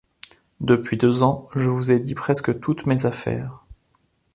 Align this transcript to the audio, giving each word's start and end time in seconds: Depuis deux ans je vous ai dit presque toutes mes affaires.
Depuis 0.61 0.97
deux 0.97 1.21
ans 1.21 1.47
je 1.53 1.69
vous 1.69 1.91
ai 1.91 1.99
dit 1.99 2.15
presque 2.15 2.59
toutes 2.59 2.87
mes 2.87 3.05
affaires. 3.05 3.63